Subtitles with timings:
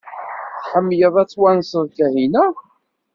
[0.61, 2.45] Tḥemmleḍ ad twanseḍ Kahina?